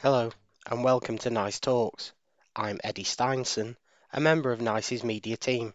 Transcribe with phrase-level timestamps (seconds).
[0.00, 0.30] Hello,
[0.70, 2.12] and welcome to NICE Talks.
[2.54, 3.74] I'm Eddie Steinson,
[4.12, 5.74] a member of NICE's media team.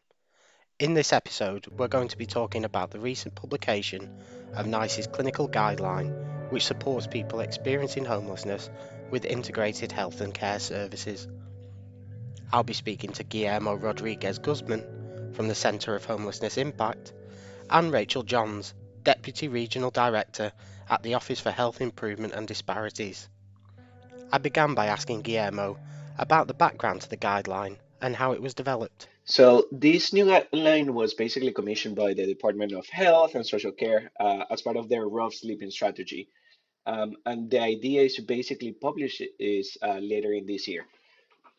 [0.80, 4.18] In this episode, we're going to be talking about the recent publication
[4.56, 8.70] of NICE's clinical guideline, which supports people experiencing homelessness
[9.12, 11.28] with integrated health and care services.
[12.54, 17.12] I'll be speaking to Guillermo Rodriguez Guzman from the Centre of Homelessness Impact
[17.70, 20.54] and Rachel Johns, Deputy Regional Director
[20.90, 23.28] at the Office for Health Improvement and Disparities.
[24.32, 25.78] I began by asking Guillermo
[26.18, 29.08] about the background to the guideline and how it was developed.
[29.26, 34.12] So this new guideline was basically commissioned by the Department of Health and Social Care
[34.20, 36.28] uh, as part of their rough sleeping strategy.
[36.86, 40.86] Um, and the idea is to basically publish it uh, later in this year.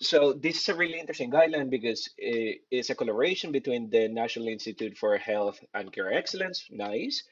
[0.01, 4.99] So this is a really interesting guideline because it's a collaboration between the National Institute
[4.99, 7.23] for Health and Care Excellence, NICE,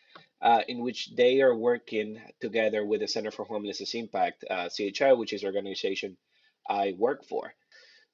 [0.43, 5.13] uh, in which they are working together with the Center for Homelessness Impact, uh, CHI,
[5.13, 6.17] which is the organization
[6.69, 7.55] I work for.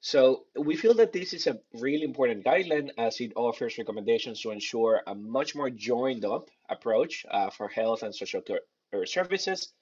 [0.01, 4.51] So we feel that this is a really important guideline as it offers recommendations to
[4.51, 9.73] ensure a much more joined up approach uh, for health and social care services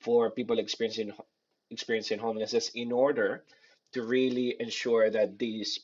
[0.00, 1.12] for people experiencing
[1.70, 3.44] experiencing homelessness in order
[3.92, 5.80] to really ensure that these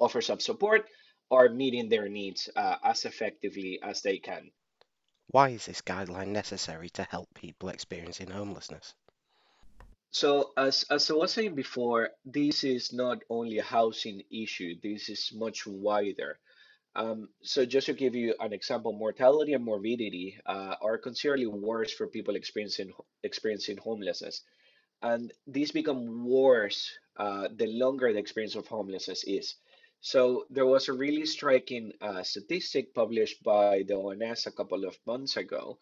[0.00, 0.86] offers of support
[1.30, 4.50] are meeting their needs uh, as effectively as they can.
[5.28, 8.94] Why is this guideline necessary to help people experiencing homelessness?
[10.10, 15.08] So, as, as I was saying before, this is not only a housing issue, this
[15.08, 16.38] is much wider.
[16.94, 21.92] Um, so, just to give you an example, mortality and morbidity uh, are considerably worse
[21.92, 24.42] for people experiencing experiencing homelessness,
[25.02, 29.56] and these become worse uh, the longer the experience of homelessness is.
[30.06, 34.96] So there was a really striking uh, statistic published by the ONS a couple of
[35.04, 35.78] months ago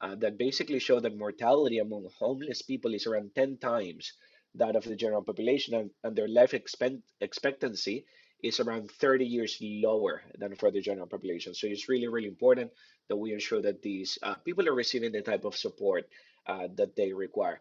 [0.00, 4.14] uh, that basically showed that mortality among homeless people is around 10 times
[4.54, 8.06] that of the general population, and, and their life expect expectancy
[8.42, 11.52] is around 30 years lower than for the general population.
[11.52, 12.72] So it's really, really important
[13.10, 16.08] that we ensure that these uh, people are receiving the type of support
[16.46, 17.60] uh, that they require.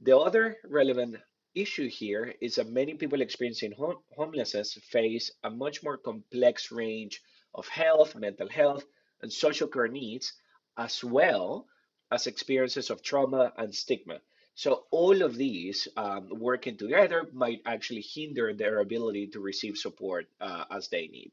[0.00, 1.16] The other relevant
[1.54, 7.20] issue here is that many people experiencing home homelessness face a much more complex range
[7.54, 8.84] of health, mental health,
[9.22, 10.32] and social care needs,
[10.76, 11.66] as well
[12.10, 14.20] as experiences of trauma and stigma.
[14.54, 20.26] So all of these um, working together might actually hinder their ability to receive support
[20.40, 21.32] uh, as they need.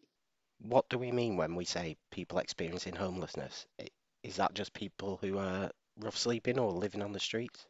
[0.60, 3.68] What do we mean when we say people experiencing homelessness?
[4.24, 7.68] Is that just people who are rough sleeping or living on the streets?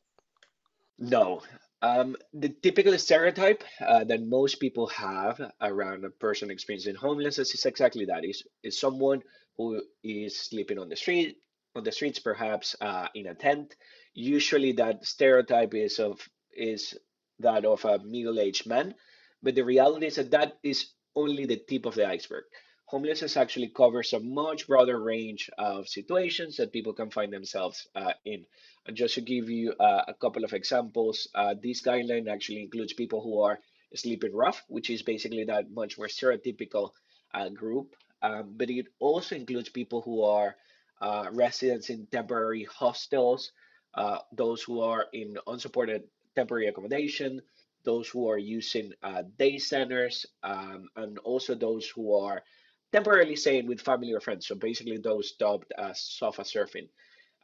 [1.00, 1.44] No,
[1.82, 7.66] um, the typical stereotype uh, that most people have around a person experiencing homelessness is
[7.66, 9.22] exactly that: is is someone
[9.58, 11.38] who is sleeping on the street,
[11.76, 13.76] on the streets, perhaps uh, in a tent.
[14.14, 16.98] Usually, that stereotype is of is
[17.40, 18.96] that of a middle-aged man,
[19.44, 22.44] but the reality is that that is only the tip of the iceberg.
[22.88, 28.14] Homelessness actually covers a much broader range of situations that people can find themselves uh,
[28.24, 28.46] in.
[28.86, 32.94] And just to give you uh, a couple of examples, uh, this guideline actually includes
[32.94, 33.60] people who are
[33.94, 36.92] sleeping rough, which is basically that much more stereotypical
[37.34, 37.94] uh, group.
[38.22, 40.56] Um, but it also includes people who are
[41.02, 43.52] uh, residents in temporary hostels,
[43.96, 46.04] uh, those who are in unsupported
[46.38, 47.42] temporary accommodation,
[47.84, 48.94] those who are using
[49.38, 52.44] day centers, um, and also those who are
[52.92, 54.48] temporarily staying with family or friends.
[54.48, 56.88] So basically, those dubbed as sofa surfing.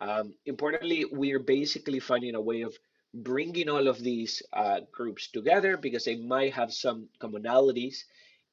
[0.01, 2.75] Um, importantly, we're basically finding a way of
[3.13, 7.97] bringing all of these uh, groups together because they might have some commonalities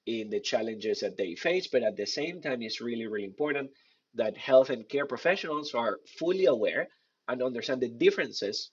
[0.07, 3.71] in the challenges that they face, but at the same time, it's really, really important
[4.15, 6.89] that health and care professionals are fully aware
[7.29, 8.71] and understand the differences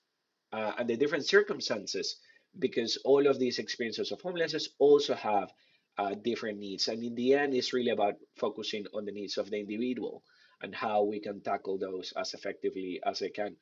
[0.52, 2.18] uh, and the different circumstances
[2.60, 5.52] because all of these experiences of homelessness also have
[5.98, 6.88] uh, different needs.
[6.88, 10.24] And in the end, it's really about focusing on the needs of the individual
[10.62, 13.56] and how we can tackle those as effectively as they can.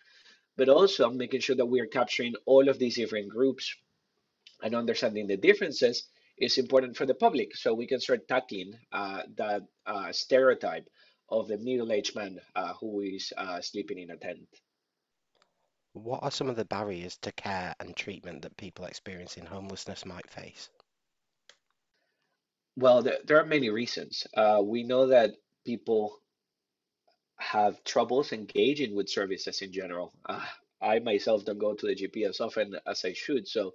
[0.58, 3.76] But also making sure that we are capturing all of these different groups
[4.62, 9.24] and understanding the differences is important for the public so we can start tackling uh,
[9.36, 10.88] that uh, stereotype
[11.30, 14.48] of the middle-aged man uh, who is uh, sleeping in a tent.
[15.94, 20.30] What are some of the barriers to care and treatment that people experiencing homelessness might
[20.30, 20.70] face?
[22.78, 24.26] Well, there, there are many reasons.
[24.34, 25.36] Uh, we know that
[25.66, 26.22] people
[27.38, 30.14] have troubles engaging with services in general.
[30.26, 30.46] Uh,
[30.82, 33.48] I myself don't go to the GP as often as I should.
[33.48, 33.74] So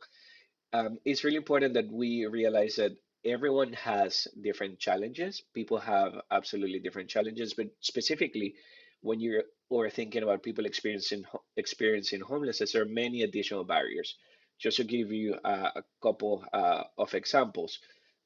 [0.73, 2.93] um, it's really important that we realize that
[3.25, 5.43] everyone has different challenges.
[5.55, 8.55] People have absolutely different challenges, but specifically
[9.03, 11.25] when you're or thinking about people experiencing
[11.57, 14.17] experiencing homelessness, there are many additional barriers.
[14.59, 17.79] Just to give you uh, a couple uh, of examples,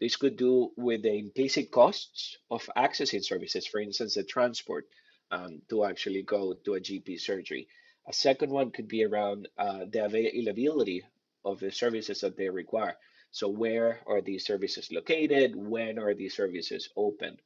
[0.05, 4.87] this could do with the implicit costs of accessing services, for instance, the transport
[5.31, 7.67] um, to actually go to a GP surgery.
[8.07, 11.05] A second one could be around uh, the availability
[11.43, 12.99] of the services that they require.
[13.31, 15.57] So where are these services located?
[15.57, 17.39] When are these services open?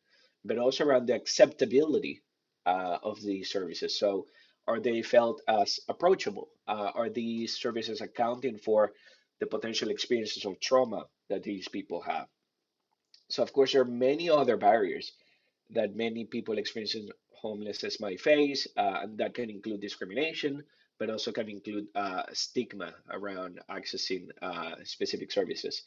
[0.44, 2.22] But also around the acceptability
[2.66, 3.96] uh, of these services.
[3.96, 4.26] So
[4.66, 6.48] are they felt as approachable?
[6.66, 8.94] Uh, are these services accounting for
[9.38, 12.26] the potential experiences of trauma that these people have?
[13.28, 15.12] So of course, there are many other barriers
[15.70, 20.64] that many people experiencing homelessness might face, uh, and that can include discrimination,
[20.98, 25.82] but also can include uh, stigma around accessing uh, specific services.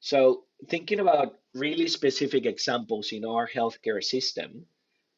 [0.00, 4.66] So, thinking about really specific examples in our healthcare system,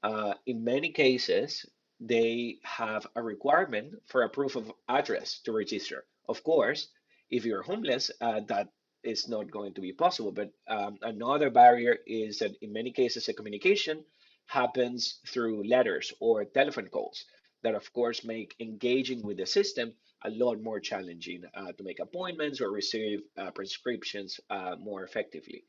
[0.02, 1.66] uh, in many cases,
[2.00, 6.06] they have a requirement for a proof of address to register.
[6.28, 6.88] Of course,
[7.30, 8.68] if you're homeless, uh, that
[9.02, 10.32] is not going to be possible.
[10.32, 14.04] But um, another barrier is that in many cases, the communication
[14.46, 17.24] happens through letters or telephone calls
[17.62, 19.92] that of course make engaging with the system
[20.24, 25.64] a lot more challenging uh, to make appointments or receive uh, prescriptions uh, more effectively.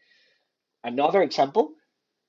[0.84, 1.74] Another example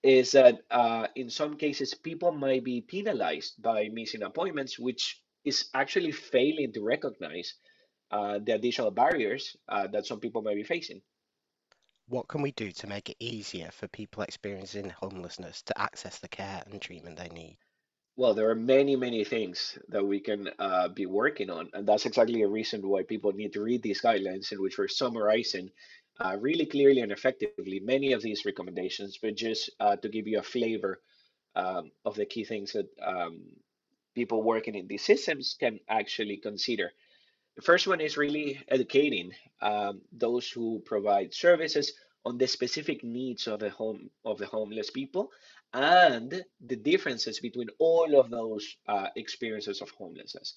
[0.02, 5.68] is that uh, in some cases people might be penalized by missing appointments, which is
[5.74, 7.54] actually failing to recognize
[8.12, 11.00] uh, the additional barriers uh, that some people may be facing.
[12.08, 16.28] What can we do to make it easier for people experiencing homelessness to access the
[16.28, 17.56] care and treatment they need?
[18.16, 22.04] Well, there are many, many things that we can uh, be working on, and that's
[22.04, 25.70] exactly a reason why people need to read these guidelines in which we're summarizing
[26.20, 30.38] uh, really clearly and effectively many of these recommendations, but just uh, to give you
[30.38, 31.00] a flavor
[31.56, 33.40] um, of the key things that um,
[34.14, 36.92] people working in these systems can actually consider.
[37.56, 41.92] The first one is really educating um, those who provide services
[42.24, 45.30] on the specific needs of the home of the homeless people
[45.74, 50.54] and the differences between all of those uh, experiences of homelessness.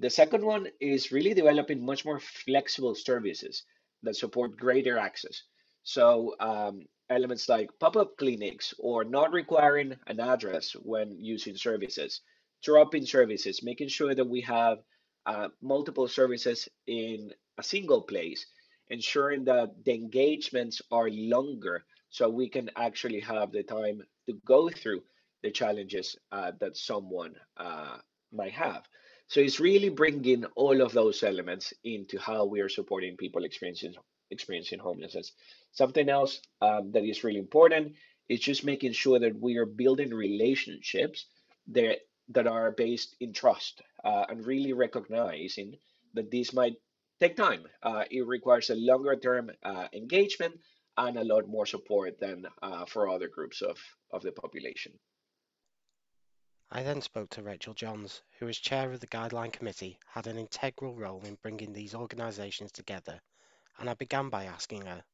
[0.00, 3.62] The second one is really developing much more flexible services
[4.02, 5.44] that support greater access.
[5.82, 12.20] So um, elements like pop-up clinics or not requiring an address when using services,
[12.62, 14.78] drop-in services, making sure that we have
[15.26, 18.46] uh, multiple services in a single place,
[18.88, 24.68] ensuring that the engagements are longer so we can actually have the time to go
[24.68, 25.02] through
[25.42, 27.96] the challenges uh, that someone uh,
[28.32, 28.82] might have.
[29.28, 33.94] So it's really bringing all of those elements into how we are supporting people experiencing
[34.30, 35.32] experiencing homelessness.
[35.72, 37.94] Something else um, that is really important
[38.28, 41.26] is just making sure that we are building relationships
[41.68, 41.98] that
[42.28, 45.76] that are based in trust uh, and really recognizing
[46.14, 46.74] that this might
[47.20, 47.64] take time.
[47.82, 50.54] Uh, it requires a longer term uh, engagement
[50.96, 53.78] and a lot more support than uh, for other groups of,
[54.12, 54.92] of the population.
[56.70, 60.38] I then spoke to Rachel Johns, who as chair of the Guideline Committee had an
[60.38, 63.20] integral role in bringing these organisations together,
[63.78, 65.04] and I began by asking her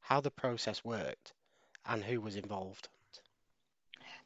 [0.00, 1.32] how the process worked
[1.86, 2.88] and who was involved.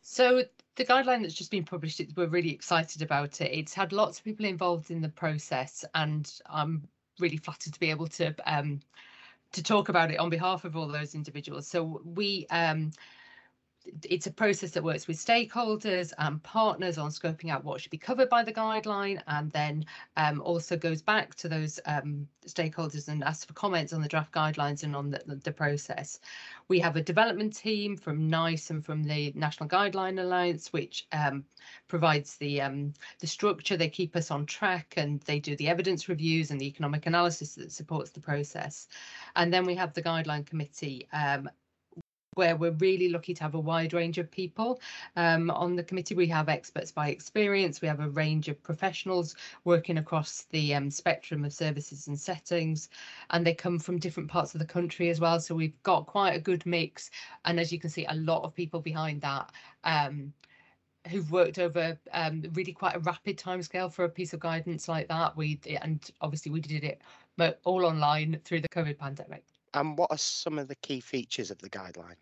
[0.02, 0.42] So
[0.74, 3.56] the guideline that's just been published, we're really excited about it.
[3.56, 6.86] It's had lots of people involved in the process, and I'm
[7.20, 8.80] really flattered to be able to um,
[9.52, 11.68] to talk about it on behalf of all those individuals.
[11.68, 12.90] So we um,
[14.04, 17.98] it's a process that works with stakeholders and partners on scoping out what should be
[17.98, 19.84] covered by the guideline and then
[20.16, 24.32] um, also goes back to those um, stakeholders and asks for comments on the draft
[24.32, 26.20] guidelines and on the, the, process.
[26.68, 31.44] We have a development team from NICE and from the National Guideline Alliance, which um,
[31.88, 33.76] provides the, um, the structure.
[33.76, 37.54] They keep us on track and they do the evidence reviews and the economic analysis
[37.56, 38.88] that supports the process.
[39.36, 41.48] And then we have the guideline committee um,
[42.34, 44.80] where we're really lucky to have a wide range of people
[45.16, 46.14] um, on the committee.
[46.14, 47.82] We have experts by experience.
[47.82, 52.88] We have a range of professionals working across the um, spectrum of services and settings,
[53.30, 55.40] and they come from different parts of the country as well.
[55.40, 57.10] So we've got quite a good mix,
[57.44, 59.52] and as you can see, a lot of people behind that.
[59.84, 60.32] Um,
[61.08, 65.08] who've worked over um, really quite a rapid timescale for a piece of guidance like
[65.08, 65.36] that.
[65.36, 67.02] We and obviously we did it
[67.64, 69.42] all online through the COVID pandemic.
[69.74, 72.16] And what are some of the key features of the guideline?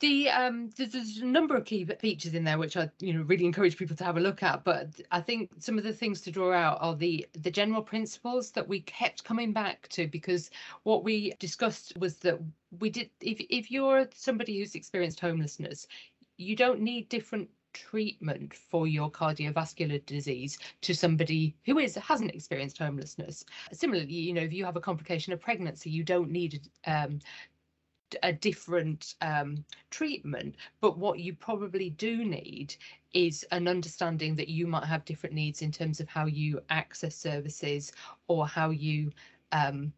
[0.00, 3.22] The um, there's, there's, a number of key features in there which I you know
[3.22, 4.64] really encourage people to have a look at.
[4.64, 8.50] But I think some of the things to draw out are the the general principles
[8.50, 10.50] that we kept coming back to because
[10.82, 12.40] what we discussed was that
[12.80, 15.86] we did if if you're somebody who's experienced homelessness,
[16.36, 22.78] you don't need different treatment for your cardiovascular disease to somebody who is hasn't experienced
[22.78, 23.44] homelessness.
[23.72, 27.20] Similarly, you know, if you have a complication of pregnancy, you don't need um,
[28.22, 30.56] a different um, treatment.
[30.80, 32.76] But what you probably do need
[33.14, 37.16] is an understanding that you might have different needs in terms of how you access
[37.16, 37.92] services
[38.28, 39.10] or how you
[39.52, 39.92] um,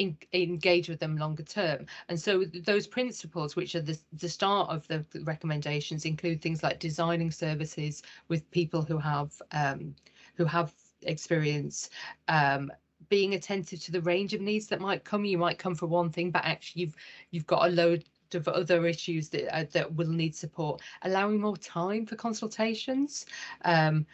[0.00, 1.86] in, engage with them longer term.
[2.08, 6.78] And so those principles, which are the, the start of the recommendations, include things like
[6.78, 9.94] designing services with people who have um,
[10.36, 11.90] who have experience,
[12.28, 12.70] um,
[13.08, 15.24] being attentive to the range of needs that might come.
[15.24, 16.96] You might come for one thing, but actually you've
[17.30, 18.04] you've got a load
[18.34, 20.80] of other issues that uh, that will need support.
[21.02, 23.26] Allowing more time for consultations.
[23.64, 24.06] Um,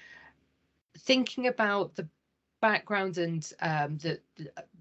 [0.98, 2.08] thinking about the
[2.60, 4.20] background and um, that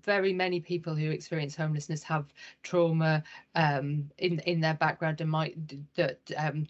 [0.03, 3.24] very many people who experience homelessness have trauma
[3.55, 5.55] um, in in their background and might
[5.96, 6.65] that um,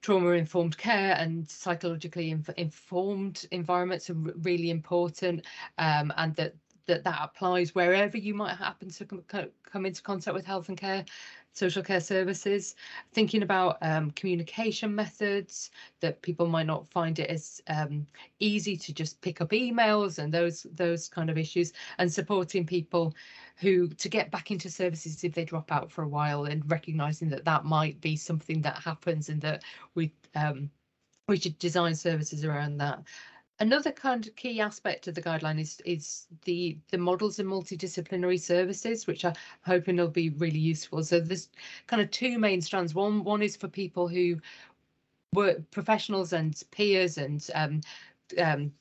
[0.00, 5.44] trauma informed care and psychologically inf informed environments are really important
[5.78, 6.54] um, and that
[6.88, 9.22] that that applies wherever you might happen to come,
[9.62, 11.04] come into contact with health and care
[11.58, 12.76] social care services,
[13.12, 18.06] thinking about um, communication methods that people might not find it as um,
[18.38, 23.14] easy to just pick up emails and those those kind of issues, and supporting people
[23.56, 27.28] who to get back into services if they drop out for a while, and recognizing
[27.28, 29.64] that that might be something that happens and that
[29.94, 30.70] we um,
[31.26, 33.02] we should design services around that.
[33.60, 38.40] Another kind of key aspect of the guideline is is the the models and multidisciplinary
[38.40, 39.34] services, which I'm
[39.64, 41.02] hoping will be really useful.
[41.02, 41.48] So there's
[41.88, 42.94] kind of two main strands.
[42.94, 44.40] One one is for people who
[45.34, 47.80] work professionals and peers and um,
[48.38, 48.72] um,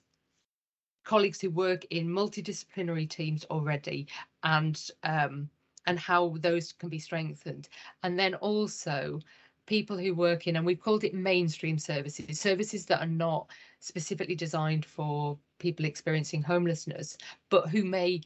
[1.04, 4.08] colleagues who work in multidisciplinary teams already,
[4.44, 5.50] and um,
[5.88, 7.68] and how those can be strengthened.
[8.04, 9.22] And then also
[9.68, 14.36] people who work in, and we've called it mainstream services, services that are not specifically
[14.36, 17.18] designed for people experiencing homelessness,
[17.50, 18.22] but who may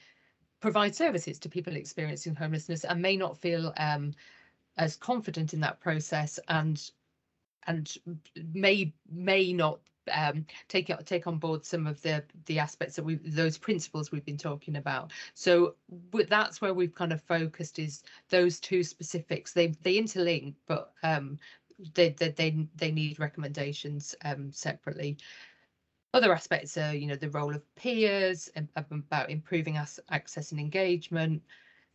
[0.62, 4.13] provide services to people experiencing homelessness and may not feel um,
[4.77, 6.91] as confident in that process and
[7.67, 7.98] and
[8.53, 9.79] may may not
[10.13, 14.25] um, take take on board some of the the aspects that we those principles we've
[14.25, 15.12] been talking about.
[15.34, 15.75] So
[16.30, 19.53] that's where we've kind of focused is those two specifics.
[19.53, 21.38] They they interlink, but um,
[21.94, 25.18] they they they, they need recommendations um, separately.
[26.13, 31.41] Other aspects are, you know, the role of peers, about improving us access and engagement,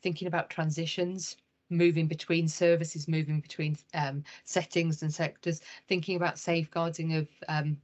[0.02, 1.37] thinking about transitions,
[1.68, 7.76] moving between services, moving between um, settings and sectors, thinking about safeguarding of um,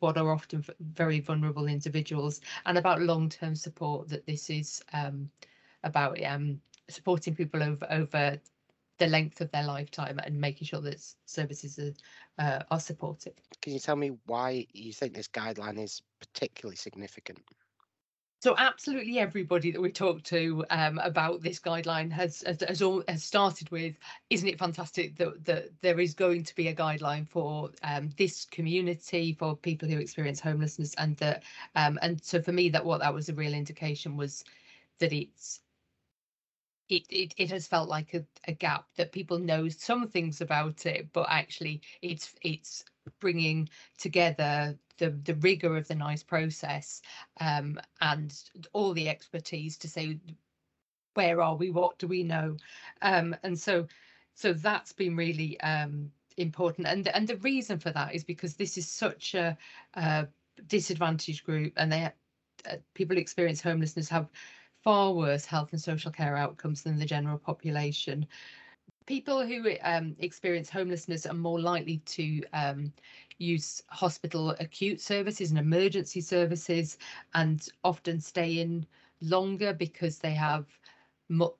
[0.00, 5.30] what are often very vulnerable individuals and about long-term support that this is um,
[5.84, 8.38] about um, supporting people over over
[8.98, 11.92] the length of their lifetime and making sure that services are,
[12.38, 13.32] uh, are supported.
[13.60, 17.40] Can you tell me why you think this guideline is particularly significant?
[18.42, 23.04] So absolutely everybody that we talked to um, about this guideline has has, has, all,
[23.06, 23.94] has started with,
[24.30, 28.44] isn't it fantastic that, that there is going to be a guideline for um, this
[28.44, 30.92] community for people who experience homelessness?
[30.98, 31.44] And that
[31.76, 34.42] um, and so for me that what that was a real indication was
[34.98, 35.60] that it's
[36.88, 40.84] it, it, it has felt like a, a gap that people know some things about
[40.84, 42.84] it, but actually it's it's
[43.20, 43.68] bringing
[43.98, 47.02] together the the rigor of the NICE process
[47.40, 50.18] um, and all the expertise to say
[51.14, 52.56] where are we, what do we know,
[53.02, 53.86] um, and so
[54.34, 56.86] so that's been really um, important.
[56.86, 59.56] And and the reason for that is because this is such a,
[59.94, 60.26] a
[60.66, 62.10] disadvantaged group, and they
[62.70, 64.30] uh, people experience homelessness have
[64.82, 68.26] far worse health and social care outcomes than the general population.
[69.06, 72.92] People who um, experience homelessness are more likely to um,
[73.38, 76.98] use hospital acute services and emergency services
[77.34, 78.86] and often stay in
[79.20, 80.66] longer because they have
[81.28, 81.56] mo-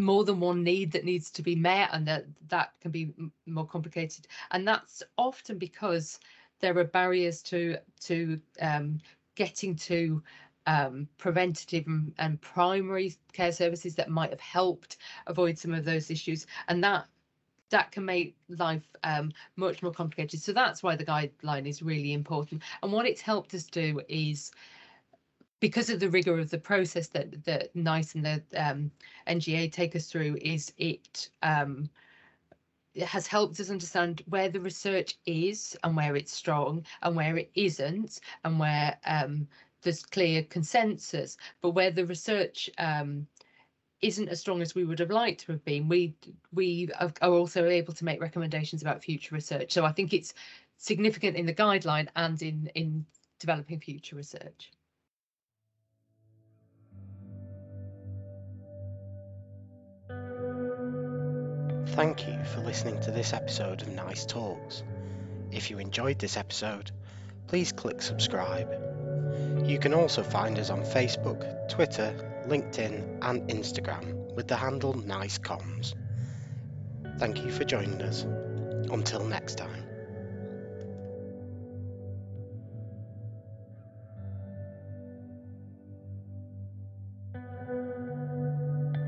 [0.00, 3.12] more than one need that needs to be met and that that can be
[3.46, 4.26] more complicated.
[4.50, 6.18] And that's often because
[6.60, 8.98] there are barriers to to um,
[9.36, 10.22] getting to
[10.70, 16.12] um, preventative and, and primary care services that might have helped avoid some of those
[16.12, 17.06] issues and that
[17.70, 20.40] that can make life um, much more complicated.
[20.40, 22.62] So that's why the guideline is really important.
[22.82, 24.50] And what it's helped us do is
[25.60, 28.90] because of the rigor of the process that that NICE and the um,
[29.28, 31.90] NGA take us through, is it um,
[32.94, 37.36] it has helped us understand where the research is and where it's strong and where
[37.36, 39.46] it isn't and where um,
[39.82, 43.26] there's clear consensus, but where the research um,
[44.02, 46.14] isn't as strong as we would have liked to have been, we
[46.52, 49.72] we are also able to make recommendations about future research.
[49.72, 50.34] So I think it's
[50.76, 53.06] significant in the guideline and in in
[53.38, 54.70] developing future research.
[61.94, 64.84] Thank you for listening to this episode of Nice Talks.
[65.50, 66.92] If you enjoyed this episode,
[67.48, 68.99] please click subscribe.
[69.70, 72.12] You can also find us on Facebook, Twitter,
[72.44, 75.94] LinkedIn, and Instagram with the handle NiceComms.
[77.20, 78.22] Thank you for joining us.
[78.90, 79.89] Until next time.